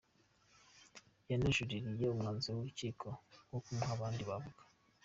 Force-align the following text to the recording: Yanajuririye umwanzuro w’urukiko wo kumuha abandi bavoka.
Yanajuririye 1.29 2.03
umwanzuro 2.09 2.53
w’urukiko 2.57 3.07
wo 3.51 3.59
kumuha 3.63 3.91
abandi 3.97 4.21
bavoka. 4.29 4.63